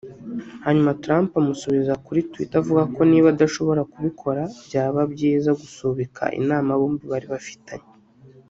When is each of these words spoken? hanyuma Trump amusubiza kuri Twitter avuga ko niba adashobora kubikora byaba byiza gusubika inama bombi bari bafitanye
hanyuma 0.65 0.97
Trump 1.03 1.29
amusubiza 1.41 1.93
kuri 2.05 2.19
Twitter 2.31 2.59
avuga 2.63 2.83
ko 2.95 2.99
niba 3.09 3.27
adashobora 3.33 3.81
kubikora 3.93 4.41
byaba 4.65 5.01
byiza 5.13 5.49
gusubika 5.61 6.23
inama 6.39 6.71
bombi 6.79 7.03
bari 7.13 7.27
bafitanye 7.35 7.89